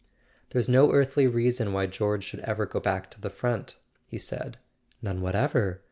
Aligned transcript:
"There's 0.49 0.67
no 0.67 0.91
earthly 0.93 1.27
reason 1.27 1.73
why 1.73 1.85
George 1.85 2.23
should 2.23 2.39
ever 2.39 2.65
go 2.65 2.79
back 2.79 3.11
to 3.11 3.21
the 3.21 3.29
front," 3.29 3.77
he 4.07 4.17
said. 4.17 4.57
"None 4.99 5.21
whatever. 5.21 5.79